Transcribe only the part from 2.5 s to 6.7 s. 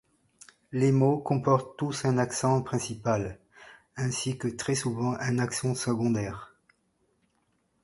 principal ainsi que, très souvent, un accent secondaire.